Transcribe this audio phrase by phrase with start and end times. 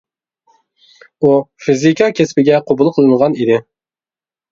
[1.27, 1.33] ئۇ
[1.65, 3.59] فىزىكا كەسپىگە قوبۇل قىلىنغان ئىدى.